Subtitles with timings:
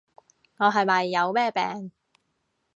[0.57, 1.91] 我係咪有咩病？